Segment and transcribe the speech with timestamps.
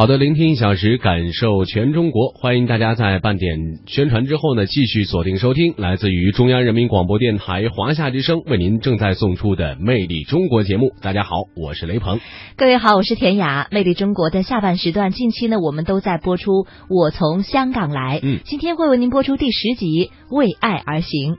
[0.00, 2.28] 好的，聆听一小时，感受全中国。
[2.28, 10.94] 欢迎大家在半点宣传之后呢，继续锁定收听来自于中央人民广播电台华夏之声为您正在送出的《魅力中国》节目。
[11.02, 12.18] 大家好，我是雷鹏。
[12.56, 13.64] 各位好，我是田雅。
[13.70, 16.50] 《魅力中国》的下半时段，近期呢，我们都在播出
[16.88, 18.20] 《我从香港来》。
[18.22, 21.34] 嗯，今天会为您播出第十集《为爱而行》。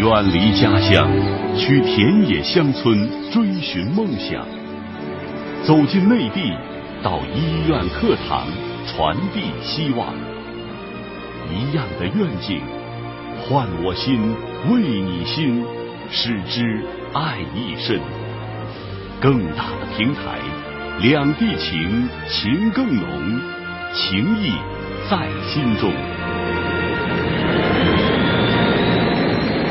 [0.00, 1.10] 远离家乡，
[1.54, 4.40] 去田野乡村追寻梦想；
[5.62, 6.40] 走进内地，
[7.02, 8.46] 到医院课堂
[8.86, 10.08] 传递希望。
[11.52, 12.62] 一样的愿景，
[13.42, 14.18] 换我心，
[14.70, 15.62] 为你心，
[16.10, 16.82] 使之
[17.12, 18.00] 爱一生。
[19.20, 20.38] 更大的平台，
[21.02, 23.40] 两地情，情更浓，
[23.92, 24.54] 情谊
[25.10, 25.92] 在心中。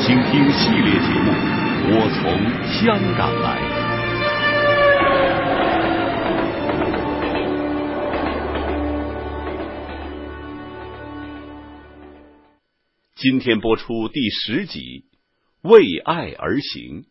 [0.10, 1.30] 请听系列节目
[1.94, 2.20] 《我从
[2.66, 3.62] 香港来》，
[13.18, 15.06] 今天播出第十集
[15.70, 17.04] 《为爱而行》。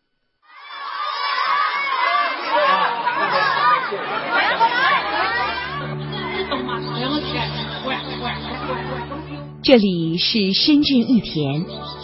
[9.63, 11.98] 这里是深圳玉田。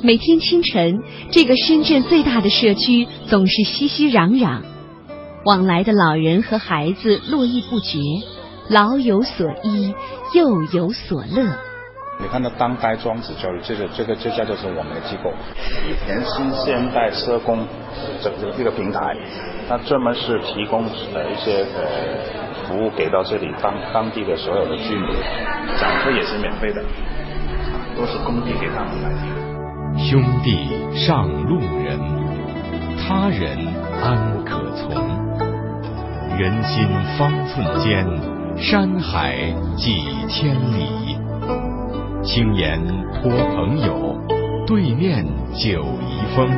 [0.00, 4.62] 每天清晨，这个深圳最大的社区总是熙熙攘攘，
[5.44, 7.98] 往来的老人和孩子络绎不绝，
[8.70, 9.92] 老有所依，
[10.34, 11.42] 幼有所乐。
[12.20, 15.30] 你看到当代庄子教育，这个这个这家就是我们的机构，
[15.88, 17.66] 玉田新现代社工
[18.22, 19.16] 这这个平台，
[19.68, 25.08] 它专门是提供呃一些呃服务给到这里当当地的所有的居民，
[25.80, 26.84] 讲课也是免费的，
[27.96, 29.47] 都是公地给他们来的。
[29.98, 31.98] 兄弟上路人，
[32.96, 33.58] 他人
[34.00, 34.94] 安可从？
[36.38, 36.86] 人心
[37.18, 38.06] 方寸间，
[38.56, 39.96] 山海几
[40.28, 41.18] 千里。
[42.22, 42.80] 轻言
[43.14, 44.16] 托朋友，
[44.68, 46.48] 对面酒一风。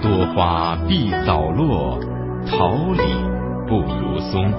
[0.00, 2.00] 多花必早落，
[2.46, 3.02] 桃李
[3.68, 4.50] 不如松。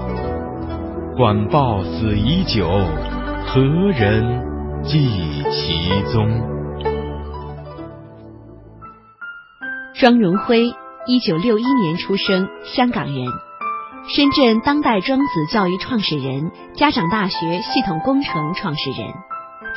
[1.17, 2.69] 管鲍死已久，
[3.47, 3.59] 何
[3.97, 4.23] 人
[4.83, 6.58] 记其踪？
[9.99, 10.73] 庄荣辉，
[11.07, 13.25] 一九六一年出生，香港人，
[14.07, 19.13] 深圳当代庄子教育创始人，家长大学系统工程创始人。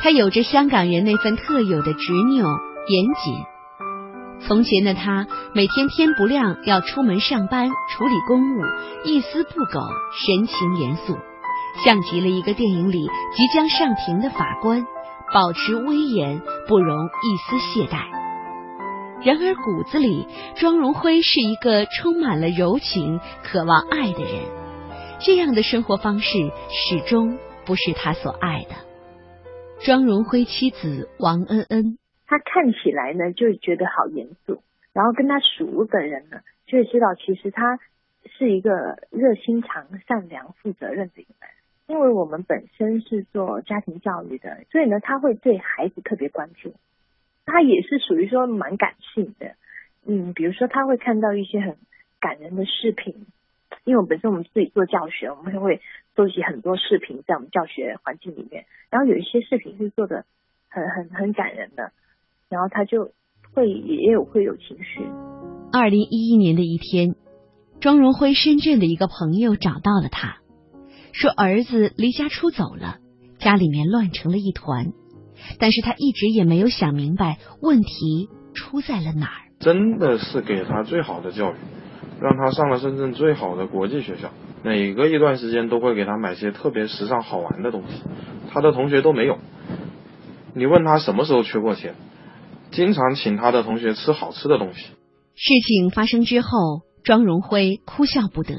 [0.01, 2.45] 他有着香港人那份特有的执拗、
[2.87, 4.47] 严谨。
[4.47, 8.61] 从前的他，每天天不亮要出门上班，处理公务，
[9.03, 9.81] 一丝不苟，
[10.25, 11.17] 神情严肃，
[11.83, 14.87] 像极了一个电影里即将上庭的法官，
[15.33, 18.22] 保持威严，不容一丝懈怠。
[19.25, 24.43] 然而骨子里，庄荣辉是一个充满了柔情、渴望爱的人。
[25.21, 28.75] 这样的生活方式始终不是他所爱的。
[29.85, 31.97] 庄荣辉妻子王恩恩，
[32.27, 37.79] 他看起来呢就觉得好严肃，然后跟他熟的人呢就会知道，其实他
[38.37, 38.71] 是一个
[39.09, 41.49] 热心肠、善良、负责任的一个人。
[41.87, 46.73] 因为我们本身是做家庭教育的，所以呢他会对孩子特别关注。
[47.45, 49.55] 他也是属于说蛮感性的，
[50.05, 51.75] 嗯，比如说他会看到一些很
[52.19, 53.13] 感人的视频，
[53.83, 55.81] 因为我本身我们自己做教学，我们会
[56.15, 60.25] 收集很多视频在我们教学环境里面，然后有一些视频是做的
[60.69, 61.91] 很很很感人的，
[62.49, 63.11] 然后他就
[63.53, 65.01] 会也有会有情绪。
[65.71, 67.15] 二零一一年的一天，
[67.81, 70.37] 庄荣辉深圳的一个朋友找到了他，
[71.11, 72.99] 说儿子离家出走了，
[73.39, 74.93] 家里面乱成了一团。
[75.59, 79.39] 但是他一直也没有想明白问题出在了哪儿。
[79.59, 81.55] 真的是给他最好的教育，
[82.19, 84.31] 让他上了深圳最好的国际学校，
[84.63, 88.01] 每隔一段时间都会给他买些特别时尚好玩的东西，
[88.51, 89.37] 他的同学都没有。
[90.53, 91.95] 你问他什么时候缺过钱，
[92.71, 94.81] 经常请他的同学吃好吃的东西。
[95.35, 98.53] 事情发生之后，庄荣辉哭笑不得。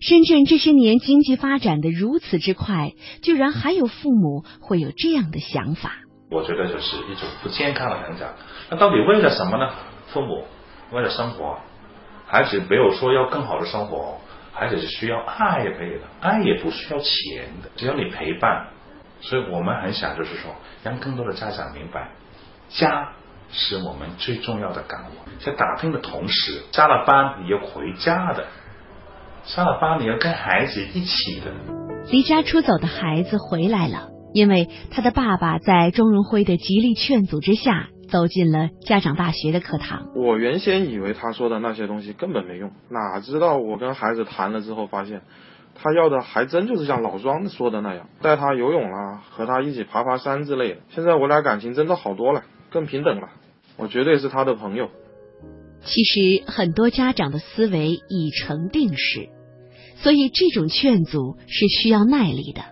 [0.00, 5.92] 深圳这些年经济发展的如此之快，居然还有父母会有这样的想法。
[6.30, 8.30] 我觉得就是一种不健康的成长。
[8.68, 9.72] 那到底为了什么呢？
[10.08, 10.44] 父母
[10.92, 11.58] 为了生活，
[12.26, 14.18] 孩子没有说要更好的生活，
[14.52, 18.68] 孩子是需要爱可以的，爱也不需要钱的，只要你陪伴。
[19.20, 20.54] 所以我们很想就是说，
[20.84, 22.10] 让更多的家长明白，
[22.68, 23.12] 家
[23.50, 28.46] 是我们最重要的岗位，在打拼的同时，加了班你要回家的。
[29.46, 31.52] 上了班，你要跟孩子一起的。
[32.10, 40.08] 离家出走的孩子回来了，因为他的爸爸在钟荣辉的极力劝阻之下，走进了家长大学的课堂。
[40.16, 45.22] 我原先以为他说的那些东西根本没用，哪知道我跟孩子谈了之后，发现
[45.76, 50.80] 他要的还真就是像老庄说的那样，带他游泳啦，和他一起爬爬山之类的。
[50.88, 53.28] 现在我俩感情真的好多了，更平等了。
[53.76, 54.90] 我绝对是他的朋友。
[55.84, 59.28] 其实很多家长的思维已成定式，
[60.02, 62.62] 所以这种劝阻是需要耐力的。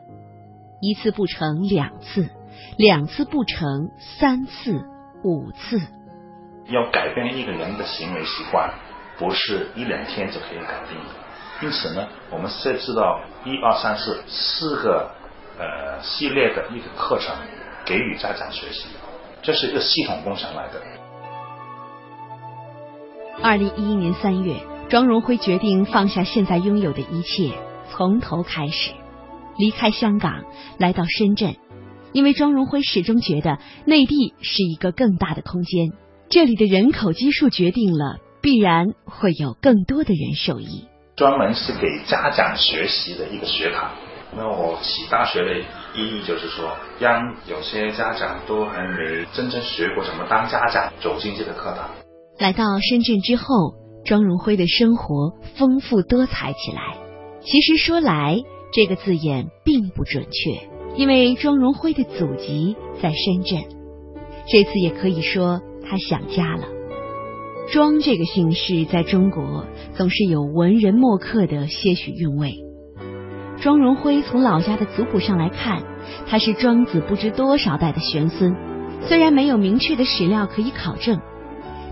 [0.80, 2.28] 一次不成，两次，
[2.76, 4.84] 两次不成，三次，
[5.22, 5.80] 五次。
[6.68, 8.72] 要改变一个人的行为习惯，
[9.18, 11.14] 不是一两天就可以改定的。
[11.62, 15.10] 因此呢，我们设置到一二三四四个
[15.58, 17.34] 呃系列的一个课程，
[17.84, 18.88] 给予家长学习，
[19.42, 20.82] 这是一个系统工程来的。
[23.42, 24.56] 二零一一年三月，
[24.90, 27.52] 庄荣辉决定放下现在拥有的一切，
[27.90, 28.92] 从头开始，
[29.56, 30.44] 离开香港，
[30.78, 31.56] 来到深圳。
[32.12, 35.92] 因为庄荣辉始终觉得内地是一个更大的空间，
[36.28, 40.86] 这里的人口基数决定了必然会有更多的人受益。
[41.16, 43.90] 专门是给家长学习的一个学堂。
[44.36, 45.60] 那我起大学的
[45.94, 51.90] 意义就是说，让有些家长都还没真正学过怎么当家长，走进这个课堂。
[52.38, 53.44] 来到深圳之后，
[54.04, 56.98] 庄荣辉的生活丰富多彩起来。
[57.40, 58.42] 其实说来
[58.72, 63.64] 这个字眼并不准确，因为庄荣辉的祖籍在深圳。
[64.46, 66.64] 这次也可以说他想家了。
[67.72, 69.64] 庄这个姓氏在中国
[69.96, 72.52] 总是有文人墨客的些许韵味。
[73.60, 75.82] 庄荣辉从老家的族谱上来看，
[76.26, 78.54] 他是庄子不知多少代的玄孙，
[79.08, 81.18] 虽然没有明确的史料可以考证。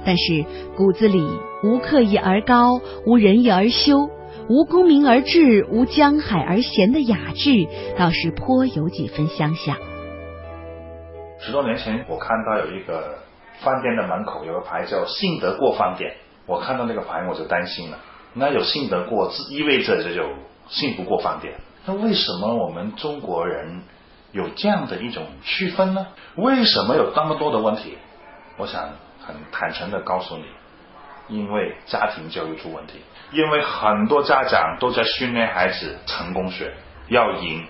[0.05, 0.45] 但是
[0.77, 1.23] 骨子里
[1.63, 4.11] 无刻意而高，无仁义而修，
[4.49, 9.77] 无功名而志，无江海而闲的雅致，倒是颇有几分相像。
[11.39, 13.19] 十多年前，我看到有一个
[13.61, 16.15] 饭店的门口有个牌叫“信得过饭店”，
[16.47, 17.99] 我看到那个牌我就担心了。
[18.35, 20.23] 那有信得过，意味着这就
[20.69, 21.55] 信不过饭店。
[21.87, 23.83] 那为什么我们中国人
[24.33, 26.07] 有这样的一种区分呢？
[26.37, 27.97] 为什么有那么多的问题？
[28.57, 28.91] 我想。
[29.27, 30.45] 很坦诚的告诉你，
[31.29, 36.73] 因为家庭教育出问题，因为很多家长都在训练孩子成功学
[37.09, 37.67] 要赢。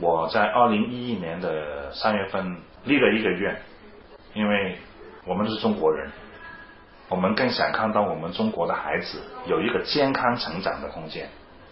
[0.00, 3.60] 我在二零一一年的三月份立了一个愿，
[4.34, 4.78] 因为
[5.24, 6.10] 我们是中国人，
[7.08, 11.28] 我们更想看到我们中国的孩子有一个健康成长的空间。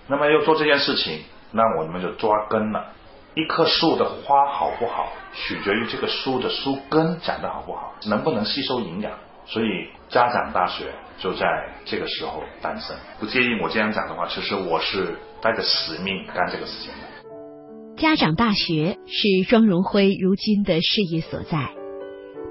[0.06, 2.92] 那么要做这件事情，那我们就抓根了。
[3.34, 9.12] 一棵树的花好不好，取决于这个树的树根长得好不好，能不能吸收营养。
[9.46, 9.66] 所以
[10.08, 11.46] 家长大学就在
[11.84, 12.96] 这个时候诞生。
[13.18, 17.96] 不介意我这样讲的话，其实我是带着使命干这个事情的。
[17.96, 21.70] 家长大学是庄荣辉如今的事业所在。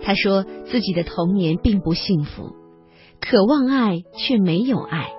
[0.01, 2.55] 他说自己的童年并不幸福，
[3.19, 5.09] 渴望爱却没有爱，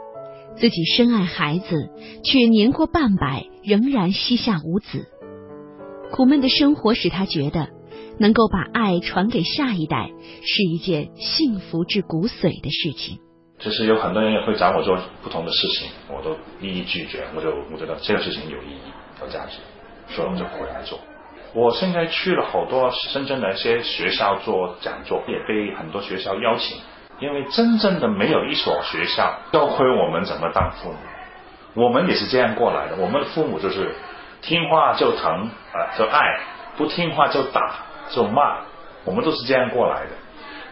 [0.56, 1.90] 自己深爱孩子，
[2.24, 5.06] 却年过半百仍然膝下无子。
[6.10, 7.68] 苦闷的生活使他觉得，
[8.18, 10.10] 能够把爱传给下一代
[10.42, 13.18] 是一件幸福至骨髓的事情。
[13.58, 17.24] 其实有很多人也会找我做不同的事情，我都一一拒绝。
[17.36, 18.90] 我就我觉得这个事情有意义、
[19.20, 19.58] 有价值，
[20.08, 20.98] 所以我就回来做。
[21.54, 26.78] 我现在去了好多深圳的一些学校做讲座，也被很多学校邀请。
[27.20, 32.96] 因为真正的没有一所学校教会我们怎么当父母，我们也是这样过来的。
[32.96, 33.94] 我们的父母就是。
[34.42, 36.20] 听话就疼啊，就爱；
[36.76, 38.60] 不听话就打，就骂。
[39.04, 40.10] 我们都是这样过来的。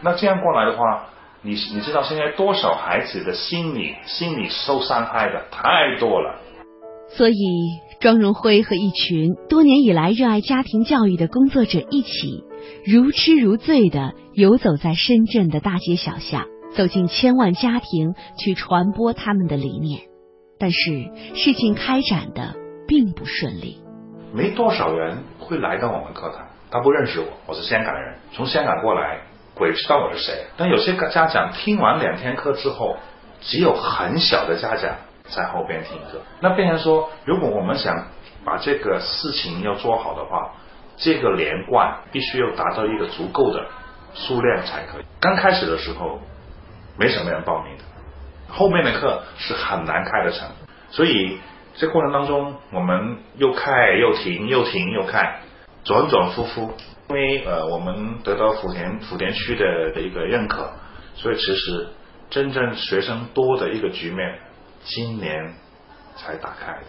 [0.01, 1.07] 那这样过来的话，
[1.41, 6.39] 你你知道现在多少孩子的心理心理受伤害的太多了。
[7.09, 7.35] 所以，
[7.99, 12.43] 庄荣辉和一群多年以来热爱家庭教育的工作者一起，
[12.85, 16.45] 如痴如醉的游走在深圳的大街小巷，
[16.75, 20.01] 走进千万家庭，去传播他们的理念。
[20.59, 22.55] 但是，事情开展的。
[22.89, 23.79] 并不顺利，
[24.33, 29.19] 没多少人会来到我们课堂，他不认识我，我是香港人，从香港过来，
[29.53, 30.47] 鬼知道我是谁。
[30.57, 32.97] 但有些家长听完两天课之后，
[33.41, 36.19] 只有很小的家长在后边听课。
[36.39, 38.07] 那变成说，如果我们想
[38.43, 40.49] 把这个事情要做好的话，
[40.97, 43.67] 这个连贯必须要达到一个足够的
[44.15, 45.03] 数量才可以。
[45.19, 46.19] 刚开始的时候，
[46.97, 47.83] 没什么人报名的，
[48.47, 50.47] 后面的课是很难开得成，
[50.89, 51.37] 所以。
[51.75, 55.39] 这过程当中，我们又开又停，又停又开，
[55.83, 56.73] 转转复复。
[57.09, 60.71] 因为呃，我们得到福田福田区的的一个认可，
[61.15, 61.87] 所以其实
[62.29, 64.39] 真正学生多的一个局面，
[64.83, 65.53] 今年
[66.15, 66.85] 才打开的。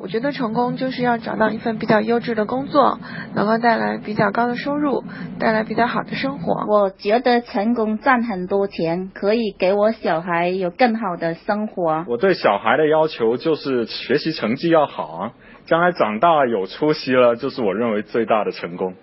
[0.00, 3.00] 我觉得成功就是要找到一份比较优质的工作，
[3.34, 5.02] 能够带来比较高的收入，
[5.40, 6.64] 带来比较好的生活。
[6.68, 12.04] 我觉得成功赚很多钱，可以给我小孩有更好的生活。
[12.06, 15.32] 我对小孩的要求就是学习成绩要好啊，
[15.66, 18.94] 将来长大有出息了，就是我认为最大的成功。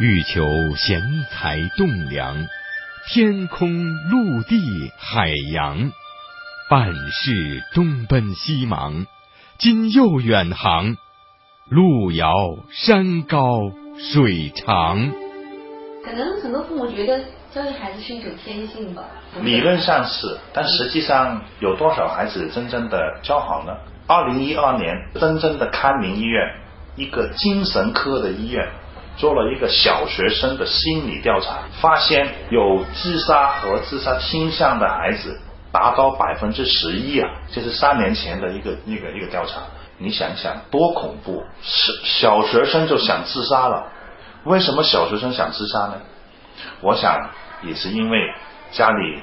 [0.00, 0.42] 欲求
[0.76, 2.34] 贤才栋梁，
[3.12, 5.92] 天空、陆地、海洋。
[6.70, 9.06] 半世东奔西忙，
[9.58, 10.96] 今又远航。
[11.68, 12.32] 路遥
[12.70, 15.12] 山高水长。
[16.02, 17.20] 可能很多父母觉得
[17.54, 19.04] 教育孩子是一种天性吧。
[19.42, 23.72] 理论上是，但实际上有多少孩子真正的教好呢？
[24.06, 26.42] 二零一二年，真正的康宁医院
[26.96, 28.66] 一个精神科的医院
[29.18, 35.38] 做了一个小学生的心理调查，发现有自杀和自杀倾向的孩子。
[35.74, 37.28] 达到百分之十一啊！
[37.50, 39.62] 这是三年前的一个一个一个调查，
[39.98, 41.42] 你想想多恐怖！
[41.62, 43.88] 是小学生就想自杀了，
[44.44, 45.94] 为什么小学生想自杀呢？
[46.80, 47.30] 我想
[47.64, 48.18] 也是因为
[48.70, 49.20] 家里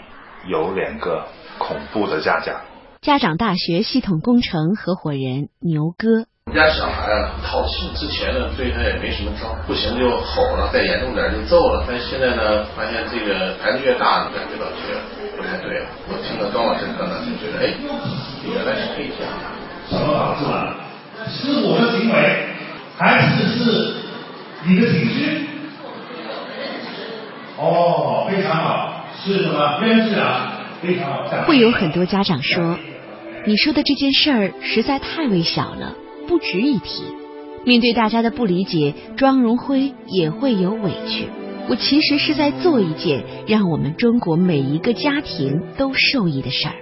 [0.49, 1.23] 有两个
[1.57, 2.59] 恐怖的家长。
[2.99, 6.25] 家长大学系统工程合伙人牛哥。
[6.47, 7.87] 我们家小孩啊，淘气。
[7.95, 11.85] 之前呢，对他也没什么招，不行就吼了，再严重点就揍了。
[11.87, 14.99] 但现在呢，发现这个孩子越大，你感觉到这个。
[15.51, 17.75] 哎对了，我听了庄老师课呢，就觉得哎，
[18.47, 19.27] 原来是这样。
[19.89, 20.75] 什么导致的？
[21.27, 22.15] 是我的行为，
[22.97, 23.93] 还是是
[24.65, 25.45] 你的情绪？
[27.59, 29.79] 哦，非常好，是什么？
[29.81, 31.43] 认识啊，非常好。
[31.45, 32.79] 会有很多家长说，
[33.45, 35.95] 你说的这件事儿实在太微小了，
[36.29, 37.03] 不值一提。
[37.65, 41.27] 面对大家的不理解，庄荣辉也会有委屈。
[41.71, 46.75] 我其实是在做一件让我们中国每一个家庭都受益的事儿。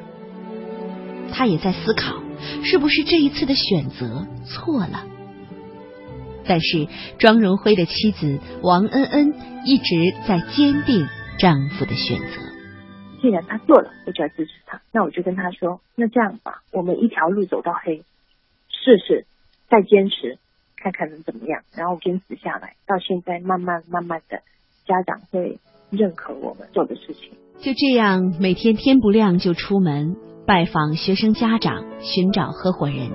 [1.32, 2.16] 他也在思考，
[2.64, 5.06] 是不是这一次的选择错了？
[6.44, 6.88] 但是
[7.20, 9.94] 庄荣辉的妻子王恩恩一直
[10.28, 11.06] 在坚定
[11.38, 12.42] 丈夫的选择。
[13.22, 14.82] 既然他做了，我就要支持他。
[14.92, 17.98] 那我就跟他说：“那这样吧，我们一条路走到黑，
[18.70, 19.28] 试试，
[19.70, 20.40] 再坚持，
[20.78, 21.62] 看看能怎么样。
[21.76, 24.42] 然后坚持下来，到现在慢慢慢慢的。”
[24.90, 25.60] 家长会
[25.92, 27.30] 认可我们做的事情。
[27.60, 30.16] 就这样，每天天不亮就出门
[30.48, 33.12] 拜访学生家长，寻找合伙人。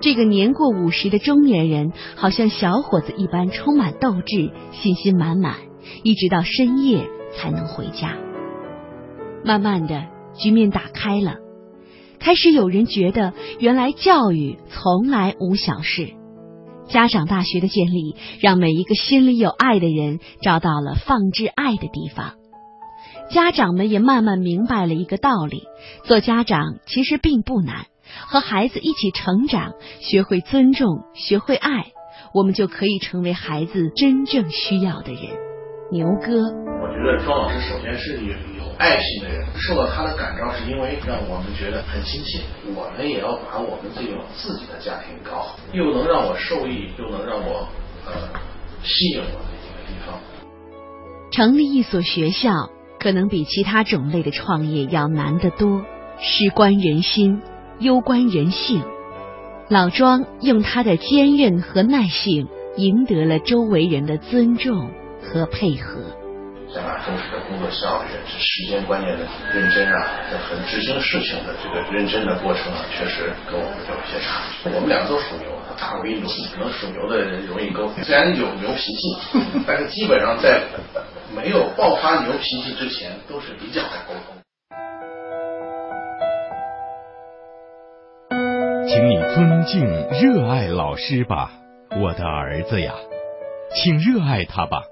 [0.00, 5.56] 这个年过五十的中年人，好像小伙子一般，充满斗志，信心满满，
[6.02, 8.16] 一直到深夜才能回家。
[9.44, 10.04] 慢慢的，
[10.34, 11.36] 局面打开了，
[12.20, 16.14] 开始有人觉得，原来教育从来无小事。
[16.88, 22.34] 家长大学的建立，让每一个心里有爱的人找到了放置爱的地方。
[23.30, 25.62] 家长们也慢慢明白了一个道理：
[26.04, 27.86] 做家长其实并不难，
[28.26, 31.92] 和孩子一起成长，学会尊重，学会爱，
[32.34, 35.22] 我们就可以成为孩子真正需要的人。
[35.90, 36.42] 牛哥，
[36.82, 42.40] 我觉得庄老师首先是有有爱心的人，受到他的感召是因为让我们觉得很亲切。
[42.74, 47.68] 我们也要把我们这种自己的家庭搞好，又能让我受益，又能让我
[48.04, 48.12] 呃
[48.82, 50.18] 吸引我的一个地方。
[51.30, 55.84] 成立一所学校，可能比其他种类的创业要难得多，
[56.18, 57.40] 事关人心，
[57.78, 58.82] 攸关人性。
[59.68, 64.90] 老庄用他的坚韧和耐性，赢得了周围人的尊重。
[65.24, 66.02] 和配合，
[66.72, 74.70] 像重视的工作效率，这时间观念的认真啊，在很执行事情的这个认真的过程啊，确实跟我们有一些差距。
[74.74, 78.02] 我们两个都属牛，大为牛，可能属牛的人容易沟通。
[78.02, 79.16] 虽然有牛脾气，
[79.66, 80.62] 但是基本上在
[81.36, 84.34] 没有爆发牛脾气之前，都是比较爱沟通。
[88.88, 91.50] 请你尊敬、热爱老师吧，
[92.00, 92.94] 我的儿子呀，
[93.74, 94.82] 请热爱他吧。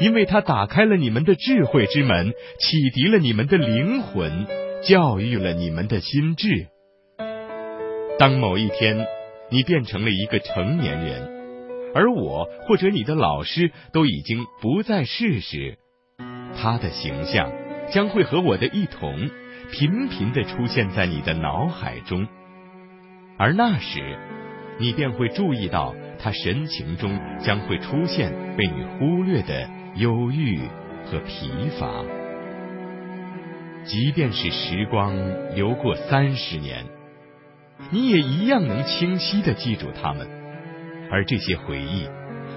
[0.00, 4.46] 因为他打开了你们的智慧之门，启迪了你们的灵魂，
[4.82, 6.68] 教育了你们的心智。
[8.18, 9.06] 当某一天
[9.50, 11.30] 你变成了一个成年人，
[11.94, 15.76] 而我或者你的老师都已经不在世时，
[16.56, 17.52] 他的形象
[17.92, 19.28] 将会和我的一同
[19.70, 22.26] 频频的出现在你的脑海中，
[23.36, 24.18] 而那时
[24.78, 29.68] 你便会注意到他神情中将会出现被你忽略的。
[29.96, 30.60] 忧郁
[31.04, 32.04] 和疲乏，
[33.84, 35.16] 即便是时光
[35.54, 36.86] 流过三十年，
[37.90, 40.28] 你也一样能清晰的记住他们，
[41.10, 42.08] 而这些回忆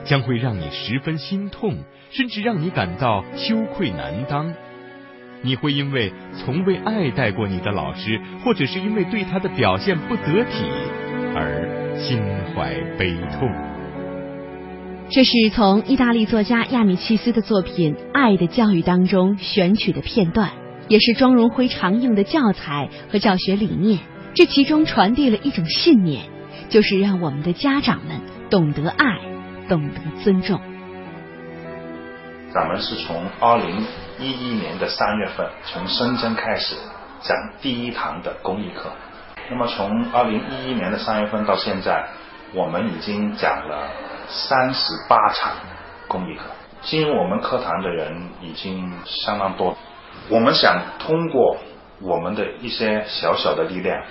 [0.05, 1.77] 将会让你十分心痛，
[2.11, 4.53] 甚至让你感到羞愧难当。
[5.41, 10.65] 你会因为从未爱戴过你的老师，或者是因为对他的表现不得体
[11.35, 12.21] 而心
[12.55, 13.72] 怀悲痛。
[15.13, 20.49] 这是从意大利作家亚米契斯的作品《爱的教育》当中选取的片段，
[20.87, 23.99] 也是庄荣辉常用的教材和教学理念。
[24.33, 26.25] 这其中传递了一种信念，
[26.67, 29.05] 就是让我们的家长们懂得爱，
[29.69, 30.59] 懂得尊重。
[32.51, 33.85] 咱们是从二零
[34.19, 36.75] 一一年的三月份从深圳开始
[37.21, 38.91] 讲第一堂的公益课，
[39.51, 42.03] 那么从二零一一年的三月份到现在，
[42.55, 43.91] 我们已经讲了
[44.27, 45.53] 三十八场
[46.07, 46.43] 公益课，
[46.81, 49.75] 进入我们课堂的人已经相当多。
[50.29, 51.57] 我们想通过
[52.01, 54.01] 我们的一些小小的力量。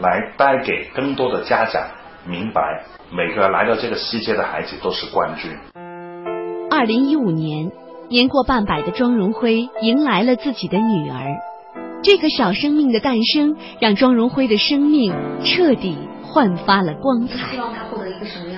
[0.00, 1.80] 来带给更多的家长
[2.26, 2.82] 明白，
[3.12, 5.56] 每个来到这个世界的孩子都是冠军。
[6.68, 7.70] 二零一五年，
[8.08, 11.36] 年过半百的庄荣辉迎来了自己的女儿。
[12.02, 17.52] 这个小生命的诞生，让庄荣辉的生命彻底焕发了光彩。
[17.52, 18.53] 希望他获得一个什么样的人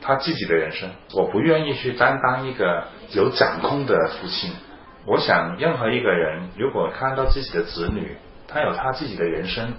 [0.00, 4.52] 他自己的人生，我不愿意去担当一个有掌控的父亲。
[5.06, 8.16] 我想，任何一个人如果看到自己的子女，
[8.46, 9.74] 他有他自己的人生。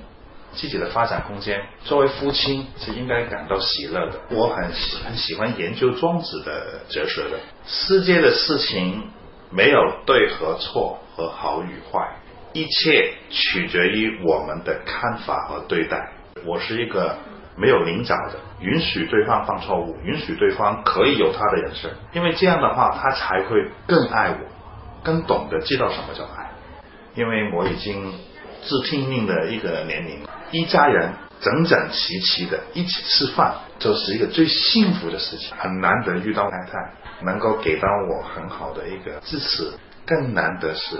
[0.51, 4.20] 自己的发展空间，作为父亲是应该感到喜乐的。
[4.32, 4.65] 我很
[5.06, 7.38] 很喜欢研究庄子的哲学的。
[7.68, 9.12] 世界的事情
[9.51, 12.15] 没有对和错和好与坏，
[12.53, 16.13] 一切取决于我们的看法和对待。
[16.44, 17.15] 我是一个
[17.60, 24.38] 没有棱角的，允许对方犯错误，允许对方可以有他的人生，因为这样的话，他才会更爱我，
[25.04, 26.50] 更懂得知道什么叫爱。
[27.16, 28.13] 因为我已经
[28.63, 30.25] 自拼命的一个年龄。
[30.51, 31.12] 一家人
[31.42, 35.56] 整整齐齐的一起吃饭，就是一个最幸福的事情。
[35.58, 39.72] 很难得遇到太太能够给到我很好的一个支持，
[40.06, 40.96] 更难得是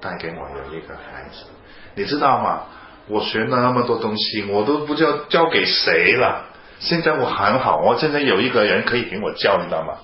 [0.00, 1.46] 带给我有一个孩子。
[1.94, 2.62] 你知道吗？
[3.08, 6.46] 我学那么多东西，我都不知道交给谁了。
[6.78, 9.94] 现在我很好，我现在有一个人可以给我教，你知道吗？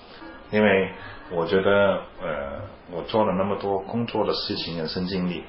[0.51, 0.91] 因为
[1.33, 1.71] 我觉得，
[2.23, 5.45] 呃，我做了那么多工作的事情，人生经历，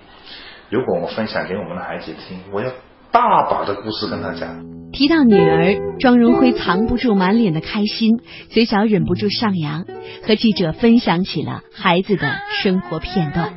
[0.70, 2.72] 如果我分享给我们的孩子听，我要。
[3.14, 4.64] 大把的故事跟他讲。
[4.94, 9.84] 提到女儿，庄荣辉藏不住满脸的开心，嘴角忍不住上扬，
[10.26, 12.34] 和记者分享起了孩子的
[12.64, 13.54] 生活片段。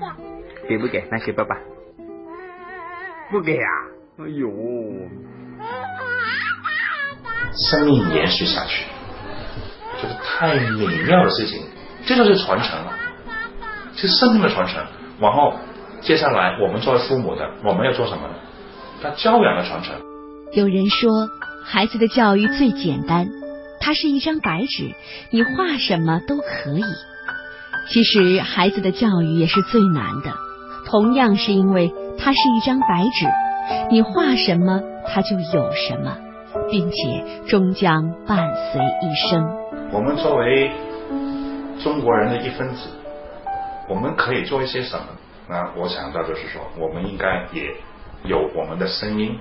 [0.69, 1.05] 给不给？
[1.09, 1.74] 那给爸爸。
[3.35, 3.69] 不给啊！
[4.19, 4.49] 哎呦！
[7.69, 8.85] 生命延续下去，
[10.01, 11.61] 这是太美妙的事情。
[12.07, 12.93] 这就是传承了，
[13.97, 14.81] 是生命的传承。
[15.19, 15.59] 往后，
[16.01, 18.35] 接下来我们作为父母的，我们要做什么呢？
[19.03, 19.97] 他教养的传承。
[20.53, 21.11] 有人说，
[21.65, 23.27] 孩子的教育最简单，
[23.81, 24.95] 它是一张白纸，
[25.31, 26.85] 你画什么都可以。
[27.89, 30.33] 其实，孩子的教育也是最难的，
[30.87, 33.27] 同样是因为它是一张白纸，
[33.91, 36.17] 你画什么它就有什么，
[36.71, 39.47] 并且终将伴随一生。
[39.93, 40.71] 我们作为
[41.83, 42.89] 中国人的一分子，
[43.89, 45.05] 我们可以做一些什么？
[45.49, 47.75] 那我想到就是说，我们应该也。
[48.27, 49.39] 有我们的声音，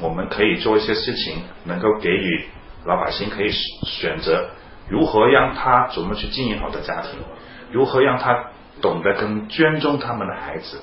[0.00, 2.46] 我们可以做一些事情，能够给予
[2.86, 3.50] 老百姓可以
[3.84, 4.48] 选择
[4.88, 7.20] 如何让他怎么去经营好的家庭，
[7.70, 8.46] 如何让他
[8.80, 10.80] 懂得跟尊重他们的孩子，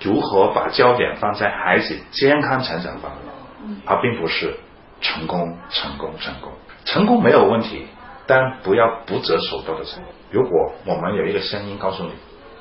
[0.00, 4.54] 如何把焦点放在孩子健康成长方面，而并不是
[5.00, 6.52] 成功、成功、成功。
[6.84, 7.86] 成功没有问题，
[8.26, 10.12] 但不要不择手段的成功。
[10.30, 12.10] 如果我们有一个声音告诉你，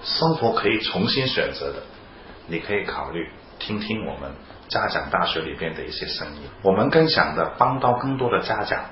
[0.04, 1.84] 生活可以重新选择的，
[2.48, 3.30] 你可以考虑。
[3.60, 4.32] 听听我们
[4.68, 8.86] 家长大学里边的一些声音，我们更想的帮到更多的家长，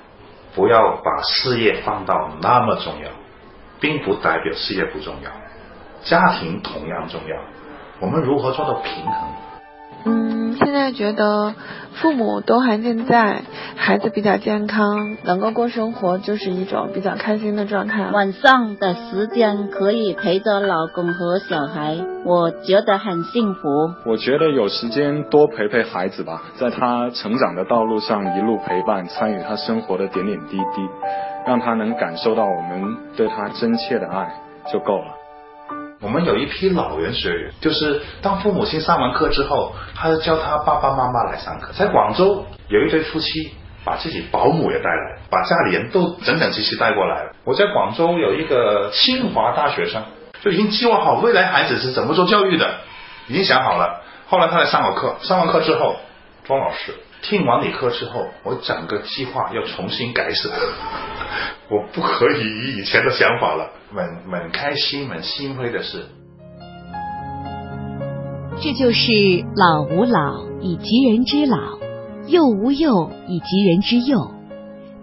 [0.54, 3.10] 不要把事业放到那么重要，
[3.80, 5.30] 并不代表事业不重要，
[6.04, 7.36] 家庭同样重要。
[8.02, 9.28] 我们如何做到平衡？
[10.04, 11.54] 嗯，现在觉得
[11.92, 13.42] 父母都还健在，
[13.76, 18.10] 孩子比较健康，能够过生活就是一种比较开心的状态。
[18.10, 23.68] 晚上的时间可以陪着老公和小孩，我觉得很幸福。
[24.04, 30.88] 我觉得有时间多陪陪孩子吧，在他成长的道路上一路陪伴，参与他生活的点点滴滴，
[31.46, 34.34] 让他能感受到我们对他真切的爱
[34.72, 35.21] 就够了。
[36.02, 41.72] 我们有一批老人学员，就是当父母亲上完课之后，他就叫他爸爸妈妈来上课。
[41.74, 43.52] 在广州有一对夫妻，
[43.84, 47.32] 把自己保姆也带来，把家里人都整整齐齐带过来了。
[47.44, 50.02] 我在广州有一个清华大学生，
[50.42, 52.80] 就已经计划好未来孩子是怎么做教育的，
[53.28, 54.02] 已经想好了。
[54.26, 55.94] 后来他来上我课，上完课之后，
[56.42, 60.48] 庄老师听完你课之后，我整个计划要重新改写。
[61.70, 66.04] 我不可以以以前的想法了，蛮蛮开心、蛮欣慰的是，
[68.60, 69.12] 这就是
[69.56, 71.78] 老吾老以及人之老，
[72.26, 74.32] 幼吾幼以及人之幼。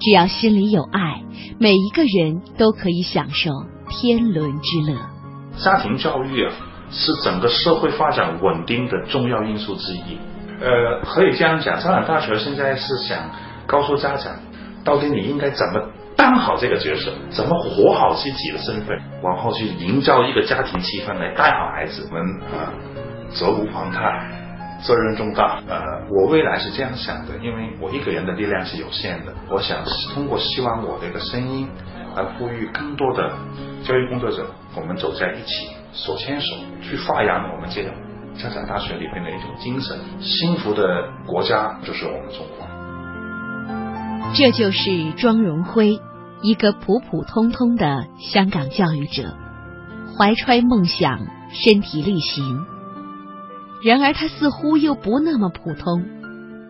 [0.01, 1.23] 只要心里有爱，
[1.57, 3.49] 每一个人都可以享受
[3.89, 4.97] 天伦之乐。
[5.57, 6.53] 家庭教育啊，
[6.91, 10.17] 是整个社会发展稳定的重要因素之一。
[10.59, 13.31] 呃，可以这样讲，上海大学现在是想
[13.65, 14.35] 告诉家长，
[14.83, 22.73] 到底你应该怎么当好这个角色，怎么活好自己的身份，往后去营造一个家庭气氛来带好孩子们啊，
[23.31, 24.35] 责无旁贷。
[24.81, 25.77] 责任重大，呃，
[26.09, 29.79] 我未来是这样想的，因为我一个人的力量是有限的，我想
[30.13, 31.67] 通过希望我的一个声音，
[32.15, 33.29] 来呼吁更多的
[33.83, 34.45] 教育工作者，
[34.77, 37.91] 我们走在一起，手牵手去发扬我们这个
[38.41, 39.99] 家长大学里面的一种精神。
[40.21, 42.65] 幸福的国家就是我们中国。
[44.33, 45.99] 这就是庄荣辉，
[46.41, 49.33] 一个普普通通的香港教育者，
[50.17, 51.19] 怀揣梦想，
[51.51, 52.65] 身体力行。
[53.83, 56.05] 然而，他似乎又不那么普通。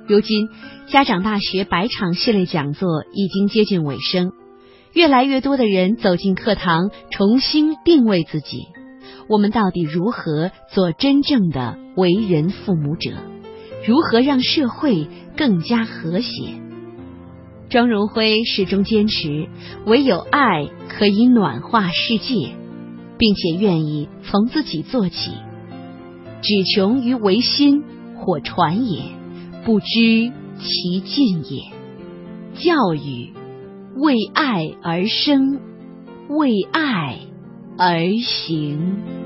[0.07, 0.49] 如今，
[0.87, 4.31] 家长大学百场系列讲座已经接近尾声，
[4.93, 8.67] 越来越多的人走进课堂，重新定位自己。
[9.29, 13.11] 我们到底如何做真正的为人父母者？
[13.87, 16.59] 如何让社会更加和谐？
[17.69, 19.47] 庄荣辉始终坚持，
[19.85, 22.55] 唯有爱可以暖化世界，
[23.19, 25.31] 并且愿意从自己做起。
[26.41, 27.83] 只穷于唯心，
[28.15, 29.03] 或传也，
[29.63, 29.85] 不知
[30.57, 31.71] 其进也。
[32.55, 33.31] 教育
[33.95, 35.59] 为爱而生，
[36.29, 37.19] 为爱
[37.77, 39.18] 而行。